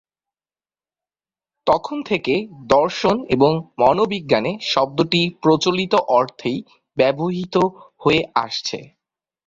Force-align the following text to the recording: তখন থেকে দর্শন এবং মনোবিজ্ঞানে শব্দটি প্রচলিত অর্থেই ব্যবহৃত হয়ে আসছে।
তখন 1.67 1.97
থেকে 2.03 2.33
দর্শন 2.69 3.15
এবং 3.29 3.51
মনোবিজ্ঞানে 3.79 4.51
শব্দটি 4.71 5.21
প্রচলিত 5.41 5.93
অর্থেই 6.11 6.57
ব্যবহৃত 6.97 7.55
হয়ে 8.01 8.21
আসছে। 8.35 8.79